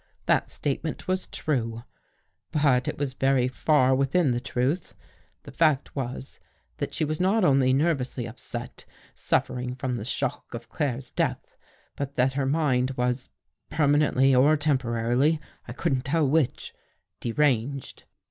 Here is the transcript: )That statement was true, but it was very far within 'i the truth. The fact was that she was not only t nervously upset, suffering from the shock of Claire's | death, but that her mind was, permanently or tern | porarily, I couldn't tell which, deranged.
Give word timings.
)That 0.25 0.49
statement 0.49 1.07
was 1.07 1.27
true, 1.27 1.83
but 2.51 2.87
it 2.87 2.97
was 2.97 3.13
very 3.13 3.47
far 3.47 3.93
within 3.93 4.29
'i 4.29 4.31
the 4.31 4.39
truth. 4.39 4.95
The 5.43 5.51
fact 5.51 5.95
was 5.95 6.39
that 6.77 6.95
she 6.95 7.05
was 7.05 7.19
not 7.19 7.43
only 7.43 7.67
t 7.67 7.73
nervously 7.77 8.27
upset, 8.27 8.85
suffering 9.13 9.75
from 9.75 9.97
the 9.97 10.03
shock 10.03 10.55
of 10.55 10.69
Claire's 10.69 11.11
| 11.11 11.11
death, 11.11 11.55
but 11.95 12.15
that 12.15 12.33
her 12.33 12.47
mind 12.47 12.95
was, 12.97 13.29
permanently 13.69 14.33
or 14.33 14.57
tern 14.57 14.79
| 14.79 14.79
porarily, 14.79 15.39
I 15.67 15.73
couldn't 15.73 16.05
tell 16.05 16.27
which, 16.27 16.73
deranged. 17.19 18.05